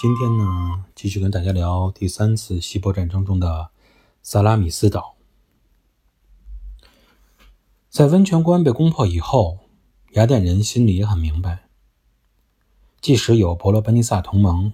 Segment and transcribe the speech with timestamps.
[0.00, 3.70] 今天呢，继续跟大家聊第三次希波战争中的
[4.22, 5.16] 萨拉米斯岛。
[7.90, 9.58] 在温泉关被攻破以后，
[10.12, 11.64] 雅典人心里也很明白，
[13.00, 14.72] 即使有伯罗奔尼撒同盟，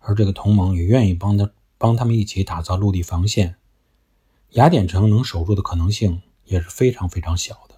[0.00, 3.54] 而这个同盟也愿意帮他帮他们一起打造陆地防线，
[4.54, 7.76] 雅典城能守住的可能性也是非常非常小的。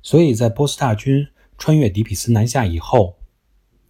[0.00, 1.26] 所以在波斯大军
[1.58, 3.16] 穿越底比斯南下以后，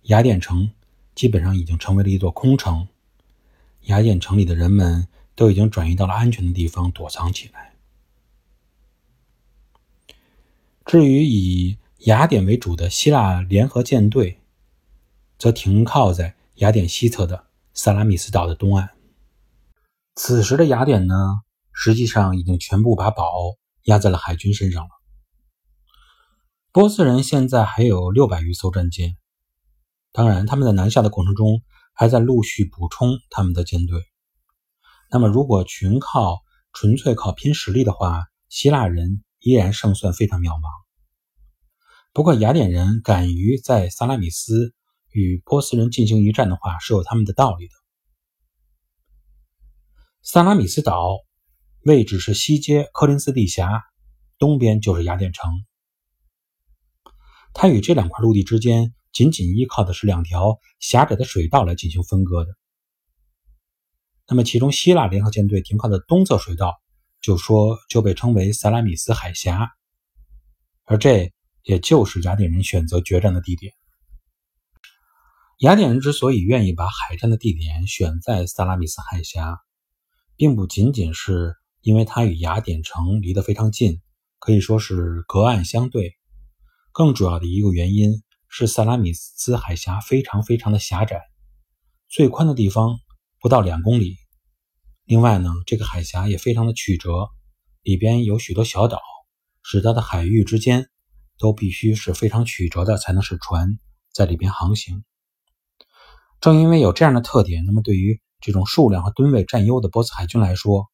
[0.06, 0.70] 雅典城
[1.15, 2.87] 基本上已经成为了一座空城。
[3.83, 7.74] 雅典城里的人们都已经转移到了安全的地方躲藏起来。
[10.84, 14.41] 至于以雅典为主的希腊联合舰队，
[15.38, 18.91] 则停靠在雅典西侧的萨拉米斯岛的东岸。
[20.15, 21.41] 此时的雅典呢，
[21.73, 24.91] 实际上已经全部把宝压在了海军身上了。
[26.70, 29.16] 波斯人现在还有六百余艘战舰，
[30.16, 34.02] 当然，他们在南下的过程中还在陆续补充他们的舰队。
[35.10, 36.38] 那么，如果全靠
[36.73, 40.70] 纯粹靠拼实力的话，希腊人依然胜算非常渺茫。
[42.14, 44.73] 不过，雅典人敢于在萨拉米斯
[45.10, 47.74] 与波斯人进行一战的话，是有他们的道理的。
[50.23, 51.10] 萨拉米斯岛
[51.84, 53.82] 位置是西接科林斯地峡，
[54.38, 55.51] 东边就是雅典城。
[57.52, 62.52] 它与这两块陆地之间仅仅依靠的是两条狭窄的水道来进行分割的。
[64.28, 66.75] 那么，其中希腊联合舰队停靠的东侧水道，
[67.22, 69.70] 就说就被称为萨拉米斯海峡，
[70.84, 71.32] 而这
[71.62, 73.72] 也就是雅典人选择决战的地点。
[75.60, 79.58] 雅典人之所以愿意把海战的地点选在萨拉米斯海峡，
[80.36, 84.02] 并不仅仅是因为它与雅典城离得非常近，
[84.38, 86.12] 可以说是隔岸相对。
[86.92, 91.20] 更主要的一个原因是，萨拉米斯海峡非常非常的狭窄，
[92.08, 92.98] 最宽的地方
[93.40, 94.16] 不到两公里。
[95.04, 97.28] 另外呢，这个海峡也非常的曲折，
[97.82, 99.00] 里边有许多小岛，
[99.62, 100.88] 使它的海域之间
[101.38, 103.78] 都必须是非常曲折的，才能使船
[104.12, 105.04] 在里边航行。
[106.40, 110.86] 正因为有这样的特点，那么对于这种数量和吨位占优的波斯海军来说，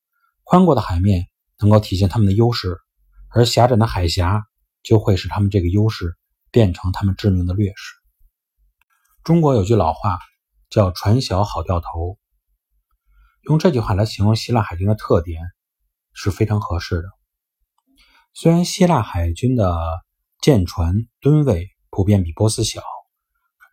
[0.42, 1.26] 宽阔的海面
[1.60, 2.78] 能够体现他们的优势，
[3.28, 4.44] 而狭窄的海峡。
[4.84, 6.16] 就会使他们这个优势
[6.52, 7.94] 变成他们致命的劣势。
[9.24, 10.20] 中国有句老话
[10.70, 12.18] 叫“船小好掉头”，
[13.42, 15.42] 用这句话来形容希腊海军的特点
[16.12, 17.08] 是非常合适的。
[18.34, 19.76] 虽然希腊海军的
[20.40, 22.82] 舰船吨位普遍比波斯小，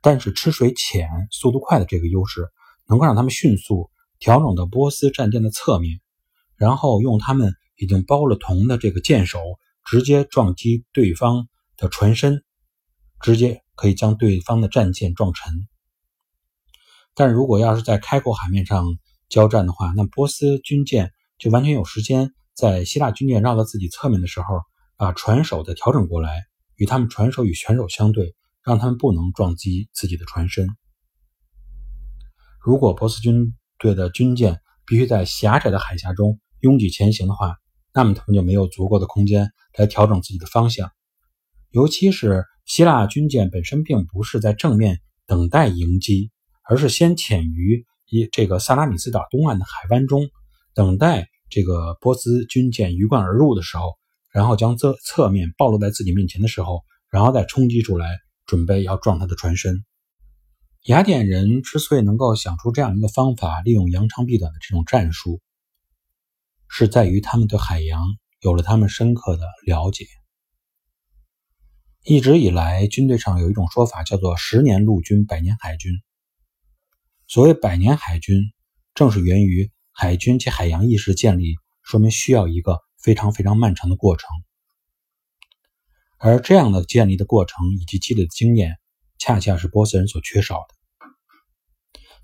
[0.01, 2.49] 但是吃水浅、速度快的这个优势，
[2.87, 6.01] 能够让他们迅速调整到波斯战舰的侧面，
[6.55, 9.39] 然后用他们已经包了铜的这个舰首。
[9.85, 12.43] 直接撞击对方的船身，
[13.21, 15.67] 直接可以将对方的战舰撞沉。
[17.13, 18.85] 但如果要是在开阔海面上
[19.27, 24.61] 交战的话，那波斯军舰就完全有时间在希腊军舰绕到自己侧面的时候，
[24.97, 26.43] 把船首再调整过来，
[26.75, 30.67] 与他们船首与船首相对，让他们不能撞击自己的船身。
[32.61, 37.55] 如果波斯军队的军舰必须在狭窄的海峡中拥挤前行的话，
[37.93, 40.91] 那么他们就没有足够的空间来调整自己的方向，
[41.69, 46.29] 尤其是希腊军舰本身并不是在正面等待迎击，
[46.63, 50.29] 而是先潜于一这个萨拉米斯岛东岸的海湾中，
[50.75, 53.97] 等待这个波斯军舰鱼贯而入的时候，
[54.31, 58.07] 然后将侧侧面暴露在自己面前的时候，然后再冲击出来，
[58.45, 59.83] 准备要撞他的船身。
[60.83, 65.41] 雅典人之所以能够想出这样一个方法，利用扬长避短的这种战术。
[66.67, 68.05] 是在于他们对海洋
[68.41, 70.05] 有了他们深刻的了解。
[72.03, 75.91] 一直以来，军队上有一种说法，叫做“十年陆军，百年海军”。
[77.27, 78.41] 所谓“百年海军”，
[78.95, 84.29] 正是源于海军及海洋意识建立，说明需要一个非常非常漫长的过程。
[86.17, 88.77] 而这样的建立的过程以及积累的经验，
[89.17, 90.75] 恰恰是波斯人所缺少的。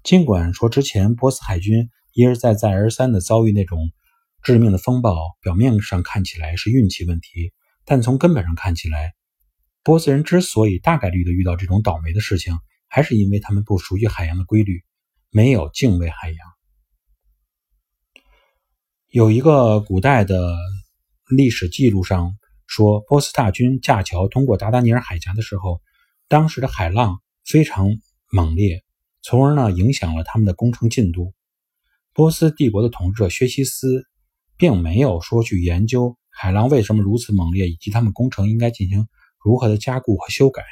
[0.04, 3.92] 尽管说之前波斯海军一而再、再而三的遭遇那种。
[4.44, 7.52] 致命的风暴表面上看起来是运气问题，
[7.84, 9.16] 但从根本上看起来，
[9.86, 14.84] 波斯人之所以大概率的遇到这种倒霉的事情，还是因为他们不熟悉海洋的规律，
[15.30, 16.40] 没有敬畏海洋。
[19.10, 20.58] 有一个古代的
[21.30, 22.36] 历史记录上
[22.66, 25.80] 说，波斯大军架桥通过达达尼尔海峡的时候，
[26.28, 27.88] 当时的海浪非常
[28.32, 28.84] 猛烈，
[29.22, 31.36] 从而呢影响了他们的工程进度。
[32.12, 34.08] 波斯帝国的统治者薛西斯。
[34.58, 39.06] 并没有说去研究海浪为什么如此猛烈，以及他们工程应该进行
[39.46, 40.64] 如何的加固和修改，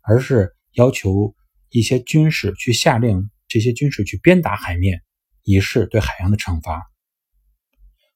[0.00, 1.34] 而是要求
[1.68, 5.02] 一些军士去下令这些军士去鞭打海面，
[5.42, 6.82] 以示对海洋的惩罚。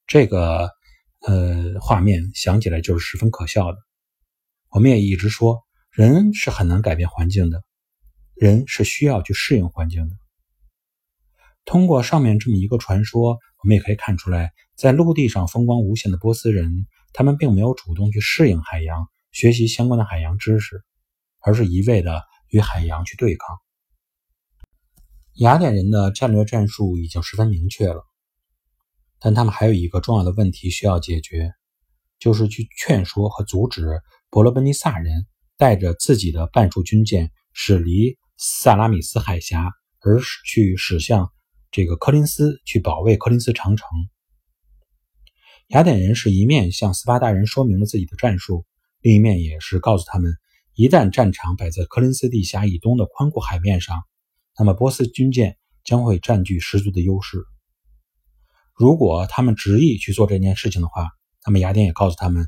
[0.07, 0.71] 这个
[1.21, 3.79] 呃画面想起来就是十分可笑的。
[4.71, 5.61] 我们也一直说，
[5.91, 7.63] 人是很难改变环境的，
[8.35, 10.17] 人是需要去适应环境的。
[11.67, 20.83] 通过上面这么一个传说，我们也可以看出来，在陆地上风光无限的波斯人，他们并没有主动去适应海洋，学习相关的海洋知识，
[21.41, 23.59] 而是一味的与海洋去对抗。
[25.35, 28.05] 雅典人的战略战术已经十分明确了，
[29.19, 31.53] 但他们还有一个重要的问题需要解决，
[32.19, 41.31] 就是去劝说和阻止伯罗奔尼撒人带着自己的半数军舰驶离萨拉米斯海峡，而去驶向。
[41.71, 43.89] 这个柯林斯去保卫柯林斯长城。
[45.69, 48.67] 雅典人是一面向斯巴达人说明了自己的战术，
[49.01, 50.35] 另一面也是告诉他们，
[50.75, 54.03] 一旦战场摆在科林斯地峡以东的宽阔海面上，
[54.59, 57.39] 那么波斯军舰将会占据十足的优势。
[58.75, 61.09] 如果他们执意去做这件事情的话，
[61.47, 62.47] 那么雅典也告诉他们，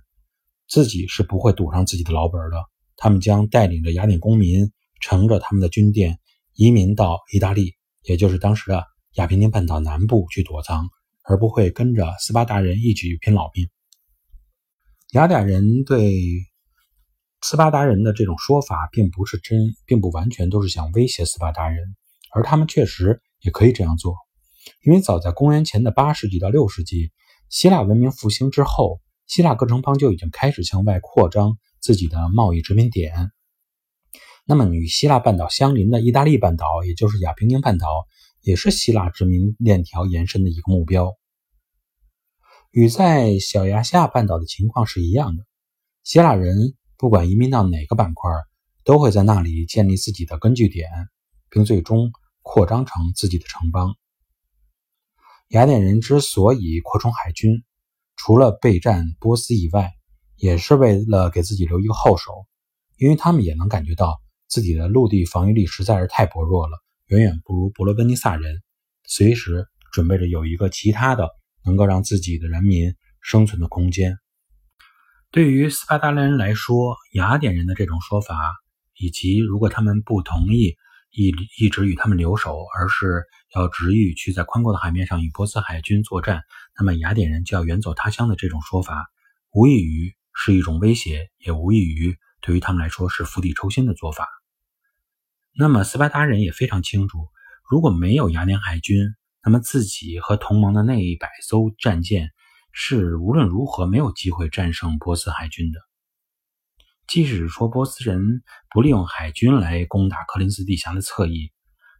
[0.68, 2.56] 自己是不会赌上自己的老本的。
[2.96, 4.70] 他们将带领着雅典公民，
[5.00, 6.18] 乘着他们的军舰
[6.54, 8.84] 移民到意大利，也就是当时的。
[9.16, 10.88] 亚平宁半岛南部去躲藏，
[11.22, 13.68] 而不会跟着斯巴达人一起去拼老命。
[15.12, 16.10] 雅典人对
[17.42, 21.94] 斯巴达人的这种说法，并不是真，并不完全都是想威胁斯巴达人，
[22.32, 24.16] 而他们确实也可以这样做。
[24.82, 27.12] 因为早在公元前的八世纪到六世纪，
[27.50, 33.32] 希腊文明复兴之后，希腊各城邦就已经开始向外扩张自己的贸易殖民点。
[34.46, 38.06] 那么，与希腊半岛相邻的意大利半岛，也就是亚平宁半岛。
[38.40, 41.14] 也是希腊殖民链条延伸的一个目标，
[42.72, 45.44] 与在小亚细亚半岛的情况是一样的。
[46.04, 48.30] 希腊人不管移民到哪个板块，
[48.82, 50.88] 都会在那里建立自己的根据点，
[51.50, 53.94] 并最终扩张成自己的城邦。
[55.48, 57.62] 雅典人之所以扩充海军，
[58.16, 59.92] 除了备战波斯以外，
[60.36, 62.46] 也是为了给自己留一个后手，
[62.96, 66.78] 因为他们也能感觉到自己的陆地防御力实在是太薄弱了。
[67.08, 68.62] 远远不如伯罗奔尼撒人，
[69.04, 71.28] 随时准备着有一个其他的
[71.64, 74.18] 能够让自己的人民生存的空间。
[75.30, 78.34] 对于斯巴达人来说，雅典人的这种说法，
[78.94, 80.76] 以及如果他们不同意
[81.10, 83.24] 一一直与他们留守，而是
[83.54, 86.42] 要执意去在宽阔的海面上与波斯海军作战，
[86.78, 89.10] 那么雅典人就要远走他乡的这种说法，
[89.52, 94.28] 无异于是一种威胁，也无异于对于他们来说是釜底抽薪的做法。
[95.54, 97.28] 那么斯巴达人也非常清楚，
[97.70, 102.30] 如果没有雅典海军，那么自己和同盟的那一百艘战舰
[102.72, 105.78] 是无论如何没有机会战胜波斯海军的。
[107.06, 111.50] 即使说波斯人不利用海军来攻打柯林斯地峡的侧翼，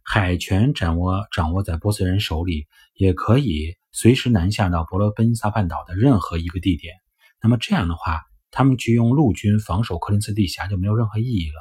[0.03, 6.95] 海权掌握掌握在波斯人手里，也可以随时南下到伯罗奔尼撒半岛的任何一个地点。
[7.41, 11.55] 那么这样的话，他们去用陆军防守柯林斯地峡就没有任何意义了。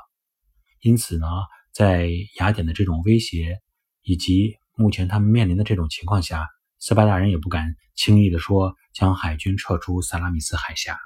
[0.80, 1.26] 因此呢？
[1.72, 3.58] 在雅典的这种威胁，
[4.02, 10.98] 以及目前他们面临的这种情况下，斯巴达人也不敢轻易的说将海军撤出萨拉米斯海峡。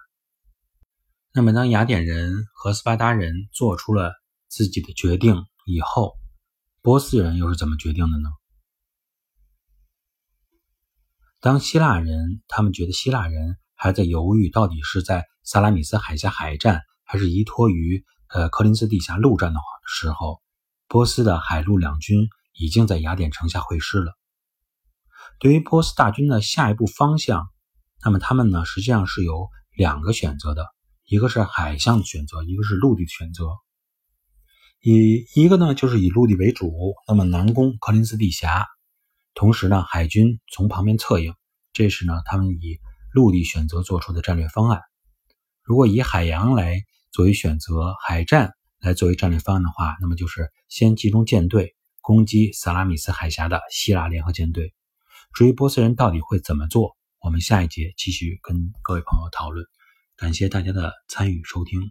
[1.33, 4.15] 那么，当雅典人和斯巴达人做出了
[4.49, 6.15] 自己的决定以后，
[6.81, 8.29] 波斯人又是怎么决定的呢？
[11.41, 20.41] 当希腊人他们觉得希腊人还在犹豫到底是在萨拉米斯海峡海战，还是依托于呃柯林斯地峡陆战的时候，
[20.89, 24.13] 波斯的海陆两军已经在雅典城下会师了。
[25.39, 27.49] 对于波斯大军的下一步方向，
[28.05, 30.67] 那么他们呢实际上是有两个选择的，
[31.05, 33.45] 一个是海象的选择，一个是陆地的选择。
[34.81, 38.67] 以一个呢就是以陆地为主，那么南攻柯林斯地峡，
[39.35, 41.35] 同时呢海军从旁边策应，
[41.73, 42.81] 这是呢他们以
[43.13, 44.81] 陆地选择做出的战略方案。
[45.63, 46.83] 如果以海洋来
[47.13, 48.53] 作为选择，海战。
[48.79, 51.75] 来作为战略方案的话，那么就是先集中舰队
[52.07, 54.73] 攻击萨拉米斯海峡的希腊联合舰队。
[55.35, 59.67] 至于波斯人到底会怎么做，我们下一节继续跟各位朋友讨论。
[60.17, 61.91] 感谢大家的参与收听。